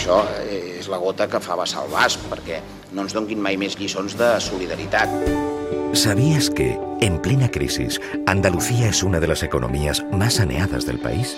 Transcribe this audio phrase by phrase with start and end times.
[0.00, 2.60] això és la gota que fa vessar el vas, perquè
[2.96, 5.10] no ens donguin mai més lliçons de solidaritat.
[5.92, 11.36] ¿Sabías que, en plena crisis, Andalucía es una de las economías más saneadas del país?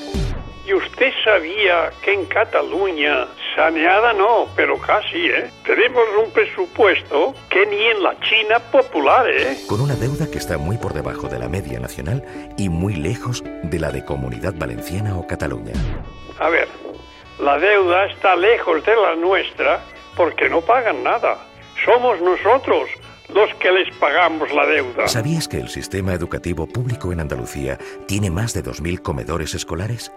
[0.64, 5.50] ¿Y usted sabía que en Cataluña, saneada no, pero casi, ¿eh?
[5.66, 9.58] Tenemos un presupuesto que ni en la China popular, ¿eh?
[9.66, 12.22] Con una deuda que está muy por debajo de la media nacional
[12.56, 15.72] y muy lejos de la de Comunidad Valenciana o Cataluña.
[16.38, 16.68] A ver,
[17.38, 19.80] la deuda está lejos de la nuestra
[20.16, 21.38] porque no pagan nada.
[21.84, 22.88] Somos nosotros
[23.34, 25.08] los que les pagamos la deuda.
[25.08, 30.12] ¿Sabías que el sistema educativo público en Andalucía tiene más de 2.000 comedores escolares?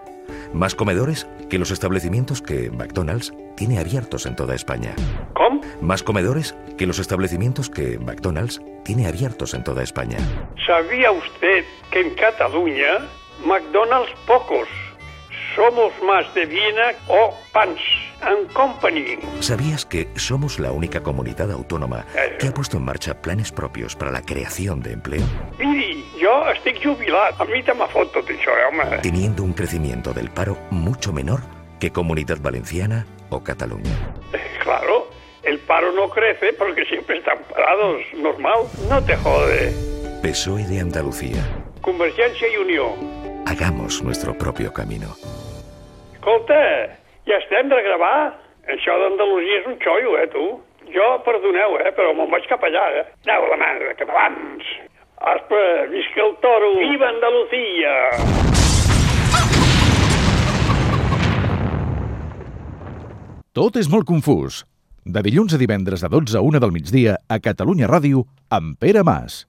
[0.52, 4.94] Más comedores que los establecimientos que McDonald's tiene abiertos en toda España.
[5.34, 5.60] ¿Cómo?
[5.80, 10.18] Más comedores que los establecimientos que McDonald's tiene abiertos en toda España.
[10.66, 12.98] ¿Sabía usted que en Cataluña,
[13.44, 14.68] McDonald's pocos,
[15.56, 17.80] somos más de Viena o Pans
[18.20, 19.18] and Company?
[19.40, 22.04] ¿Sabías que somos la única comunidad autónoma
[22.38, 25.24] que ha puesto en marcha planes propios para la creación de empleo?
[25.58, 27.40] Miri, jo estic jubilat.
[27.40, 29.00] A mi te m'ha fot tot això, eh, home.
[29.02, 31.40] Teniendo un crecimiento del paro mucho menor
[31.80, 34.14] que Comunidad Valenciana o Cataluña.
[34.62, 35.08] Claro,
[35.42, 38.02] el paro no crece porque siempre están parados.
[38.14, 39.72] Normal, no te jode.
[40.22, 41.42] PSOE de Andalucía.
[41.80, 42.92] Convergència i Unió.
[43.46, 45.16] Hagamos nuestro propio camino.
[46.46, 46.94] Escolta,
[47.26, 48.38] ja estem de gravar?
[48.70, 50.44] Això d'Andalusia és un xollo, eh, tu?
[50.94, 53.02] Jo, perdoneu, eh, però me'n vaig cap allà, eh?
[53.26, 54.62] Aneu la mare, catalans!
[55.18, 56.70] Aspa, visca el toro!
[56.78, 57.94] Viva Andalusia!
[63.52, 64.62] Tot és molt confús.
[65.02, 68.22] De dilluns a divendres de 12 a 1 del migdia a Catalunya Ràdio
[68.54, 69.46] amb Pere Mas.